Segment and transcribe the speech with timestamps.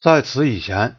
[0.00, 0.96] 在此以前，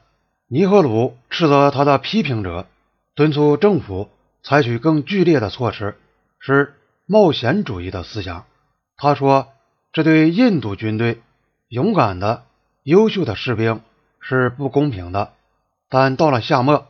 [0.48, 2.68] 尼赫鲁斥责他的批评者，
[3.16, 4.12] 敦促政府
[4.44, 5.98] 采取更剧烈的措施，
[6.40, 6.76] 是
[7.08, 8.46] 冒险主义的思想。
[8.96, 9.48] 他说，
[9.92, 11.20] 这对印度军队
[11.68, 12.44] 勇敢的、
[12.84, 13.82] 优秀的士兵
[14.20, 15.34] 是不公平的。
[15.90, 16.86] 但到了夏末，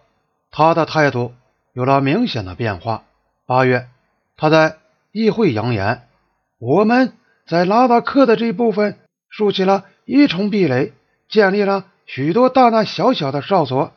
[0.52, 1.34] 他的态度
[1.72, 3.06] 有了明显的变化。
[3.46, 3.88] 八月，
[4.36, 4.80] 他在
[5.14, 6.10] 议会扬言
[6.60, 7.14] ：“我们
[7.48, 9.00] 在拉达克的这一部分
[9.30, 10.92] 竖起了一重壁垒，
[11.30, 13.94] 建立了。”许多大大小小的哨所，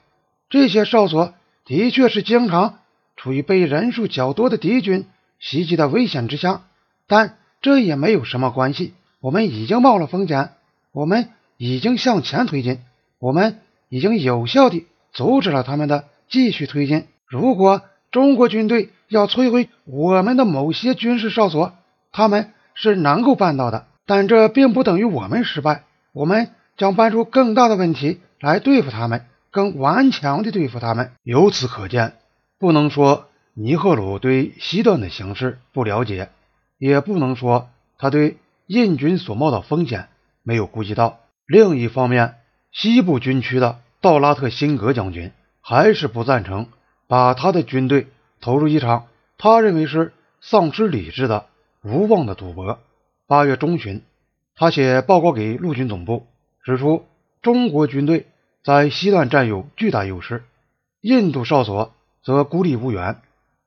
[0.48, 2.78] 这些哨所的确是经常
[3.16, 5.06] 处于被人数较多的敌军
[5.40, 6.62] 袭击的危险之下，
[7.08, 8.94] 但这也没有什么关系。
[9.18, 10.50] 我们已经冒了风险，
[10.92, 12.78] 我们已经向前推进，
[13.18, 17.08] 我们已经有效地阻止了他们的继续推进。
[17.26, 21.72] 如果中国军队要摧毁我们的某些军事哨所，
[22.12, 25.82] 他们是能够办到的，但这并不等于我们失败。
[26.12, 26.50] 我们。
[26.76, 31.12] 将搬出更大的问题来对付他们，更顽强地对付他们。
[31.22, 32.14] 由此可见，
[32.58, 36.30] 不能说尼赫鲁对西段的形势不了解，
[36.78, 40.08] 也不能说他对印军所冒的风险
[40.42, 41.20] 没有顾及到。
[41.46, 42.34] 另一方面，
[42.72, 46.66] 西部军区的道拉特辛格将军还是不赞成
[47.06, 48.08] 把他的军队
[48.40, 49.06] 投入一场
[49.38, 51.46] 他认为是丧失理智的
[51.82, 52.80] 无望的赌博。
[53.26, 54.02] 八月中旬，
[54.56, 56.26] 他写报告给陆军总部。
[56.64, 57.04] 指出，
[57.42, 58.26] 中国军队
[58.64, 60.44] 在西段占有巨大优势，
[61.02, 63.20] 印度哨所则孤立无援。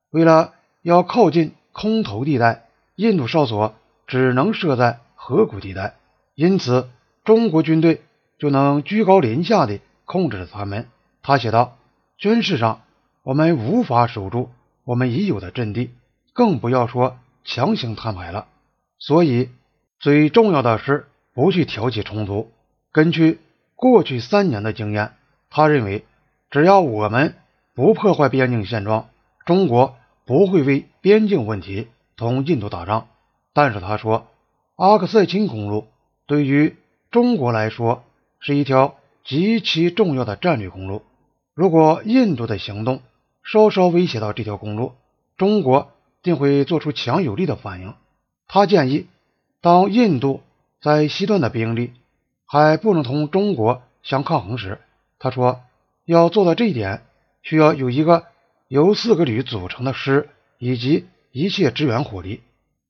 [0.09, 3.75] 为了要靠近空投地带，印度哨所
[4.07, 5.93] 只能设在河谷地带，
[6.33, 6.89] 因此
[7.23, 8.01] 中国军队
[8.39, 10.87] 就能居高临下地控制着他们。
[11.21, 11.77] 他写道
[12.17, 12.81] ：“军事上，
[13.21, 14.49] 我们无法守住
[14.85, 15.91] 我们已有的阵地，
[16.33, 18.47] 更不要说强行摊牌了。
[18.97, 19.49] 所以，
[19.99, 22.49] 最重要的是不去挑起冲突。”
[22.91, 23.39] 根据
[23.75, 25.13] 过去三年的经验，
[25.49, 26.03] 他认为，
[26.49, 27.35] 只要我们
[27.75, 29.09] 不破坏边境现状，
[29.45, 33.07] 中国不会为边境问题同印度打仗。
[33.53, 34.27] 但是他说，
[34.75, 35.87] 阿克塞钦公路
[36.25, 36.75] 对于
[37.11, 38.03] 中国来说
[38.39, 41.03] 是一条极其重要的战略公路。
[41.53, 43.01] 如果印度的行动
[43.43, 44.93] 稍稍威胁到这条公路，
[45.37, 45.91] 中国
[46.23, 47.93] 定会做出强有力的反应。
[48.47, 49.07] 他建议，
[49.61, 50.41] 当印度
[50.81, 51.93] 在西段的兵力。
[52.49, 54.79] 还不能同中国相抗衡时，
[55.19, 55.59] 他说
[56.05, 57.03] 要做到这一点，
[57.43, 58.23] 需要有一个
[58.69, 62.41] 由四个旅组成的师以及一切支援火力。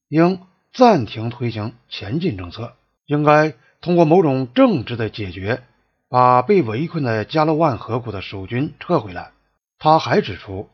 [0.09, 0.40] 应
[0.72, 2.73] 暂停推行前进政策，
[3.07, 5.63] 应该通过某种政治的解决，
[6.07, 9.31] 把被围困的加勒万河谷的守军撤回来。
[9.79, 10.69] 他还指出，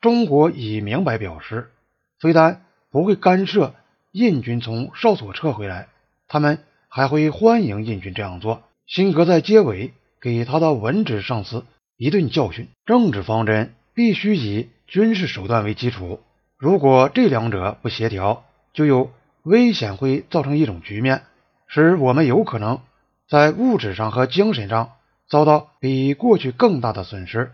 [0.00, 1.72] 中国已明白表示，
[2.20, 3.74] 非但不会干涉
[4.12, 5.88] 印军从哨所撤回来，
[6.28, 6.60] 他们。
[6.88, 8.62] 还会欢迎印军这样做。
[8.86, 11.64] 辛格在结尾给他的文职上司
[11.96, 16.20] 一顿教训：政治方针必须以军事手段为基础，
[16.56, 19.10] 如果这两者不协调，就有
[19.42, 21.22] 危险会造成一种局面，
[21.66, 22.80] 使我们有可能
[23.28, 24.92] 在物质上和精神上
[25.28, 27.52] 遭到比过去更大的损失。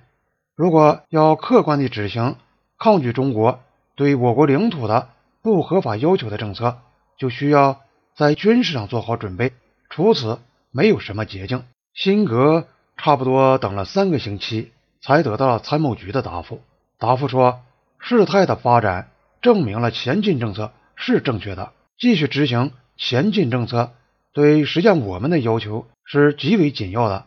[0.54, 2.36] 如果要客观地执行
[2.78, 3.58] 抗拒中国
[3.96, 5.08] 对我国领土的
[5.42, 6.78] 不合法要求的政策，
[7.18, 7.80] 就需要。
[8.16, 9.52] 在军事上做好准备，
[9.90, 10.38] 除此
[10.70, 11.64] 没有什么捷径。
[11.94, 14.70] 辛格差不多等了三个星期，
[15.02, 16.60] 才得到参谋局的答复。
[16.98, 17.62] 答复说，
[17.98, 19.10] 事态的发展
[19.42, 23.90] 证明了前进政策是正确的，继续执行前进政策
[24.32, 27.26] 对实现我们的要求是极为紧要的。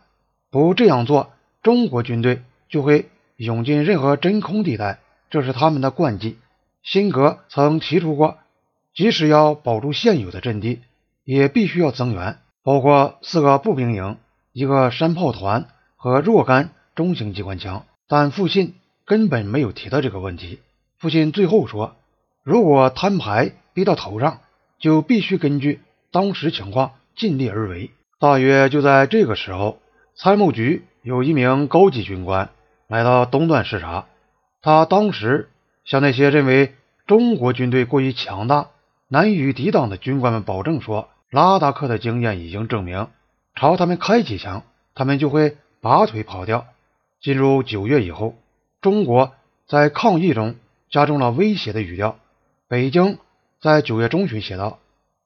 [0.50, 1.34] 不这样做，
[1.64, 5.00] 中国军队就会涌进任何真空地带，
[5.30, 6.38] 这是他们的惯技。
[6.82, 8.38] 辛格曾提出过。
[8.98, 10.82] 即使要保住现有的阵地，
[11.24, 14.18] 也必须要增援，包括四个步兵营、
[14.54, 17.86] 一个山炮团和若干中型机关枪。
[18.08, 18.74] 但父亲
[19.06, 20.62] 根本没有提到这个问题。
[20.98, 21.96] 父亲最后说
[22.44, 24.40] ：“如果摊牌逼到头上，
[24.80, 25.80] 就必须根据
[26.12, 29.78] 当时情况尽力而为。”大约就在这个时候，
[30.16, 32.50] 参谋局有一名高级军官
[32.88, 34.08] 来到东段视察。
[34.64, 35.52] 他当时
[35.86, 36.74] 向那些认为
[37.06, 38.70] 中国军队过于强大。
[39.10, 43.08] 难以抵挡的军官们保证说：“拉达克的经验已经证明，
[43.56, 44.64] 朝他们开几枪，
[44.96, 46.66] 他们就会拔腿跑掉。”
[47.22, 48.36] 进入九月以后，
[48.82, 49.34] 中国
[49.66, 50.56] 在抗议中
[50.90, 52.20] 加重了威胁的语调。
[52.68, 53.18] 北京
[53.62, 54.80] 在九月中旬写道：“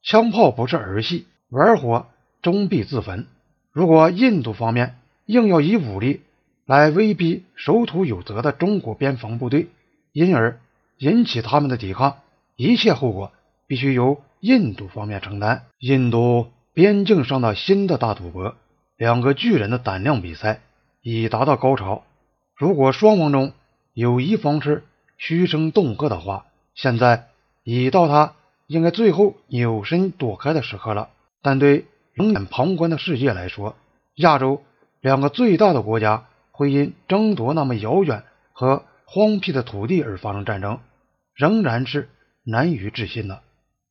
[0.03, 2.05] 枪炮不是儿戏，玩火
[2.43, 3.25] 终必自焚。
[3.71, 6.21] 如果印度方面硬要以武力
[6.65, 9.69] 来威逼守土有责的中国边防部队，
[10.13, 10.59] 因而
[10.97, 12.19] 引起他们的抵抗，
[12.55, 13.31] 一切后果。”
[13.71, 15.63] 必须由印度方面承担。
[15.79, 18.57] 印度边境上的新的大赌博
[18.97, 20.59] 两个巨人的胆量比赛
[21.01, 22.03] 已达到高潮。
[22.57, 23.53] 如果双方中
[23.93, 24.83] 有一方是
[25.17, 27.29] 嘘声恫吓的话，现在
[27.63, 28.33] 已到他
[28.67, 31.07] 应该最后扭身躲开的时刻了。
[31.41, 33.77] 但对冷眼旁观的世界来说，
[34.15, 34.61] 亚洲
[34.99, 40.81] 两个最大的国家会因争夺那么遥远和荒僻的土地而发生战争，
[41.33, 42.09] 仍然是
[42.43, 43.41] 难于置信的。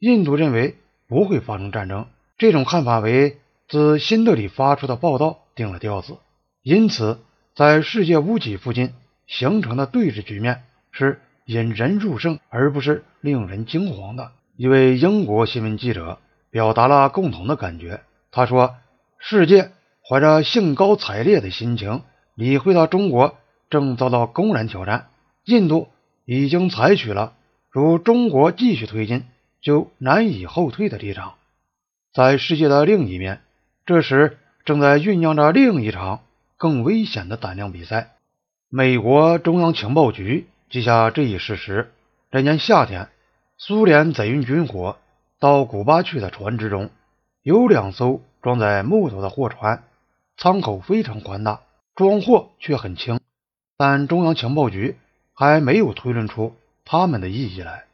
[0.00, 0.76] 印度认为
[1.08, 2.06] 不会发生战争，
[2.38, 3.36] 这种看法为
[3.68, 6.16] 自新德里发出的报道定了调子。
[6.62, 7.20] 因此，
[7.54, 8.94] 在世界屋脊附近
[9.26, 14.32] 形成的对峙局面是引人入胜，而不是令人惊惶的。
[14.56, 16.18] 一位英国新闻记者
[16.50, 18.00] 表达了共同的感觉，
[18.30, 18.76] 他说
[19.20, 19.70] ：“世界
[20.08, 22.00] 怀着兴高采烈的心情
[22.34, 23.36] 理会到中国
[23.68, 25.08] 正遭到公然挑战，
[25.44, 25.88] 印度
[26.24, 27.34] 已经采取了
[27.70, 29.24] 如中国继续推进。”
[29.60, 31.34] 就难以后退的立场，
[32.12, 33.40] 在世界的另一面，
[33.84, 36.20] 这时正在酝酿着另一场
[36.56, 38.12] 更危险的胆量比赛。
[38.68, 41.92] 美国中央情报局记下这一事实：
[42.30, 43.08] 这年夏天，
[43.58, 44.96] 苏联载运军火
[45.38, 46.90] 到古巴去的船只中，
[47.42, 49.82] 有两艘装载木头的货船，
[50.36, 51.60] 舱口非常宽大，
[51.94, 53.20] 装货却很轻。
[53.76, 54.96] 但中央情报局
[55.34, 56.54] 还没有推论出
[56.84, 57.89] 他们的意义来。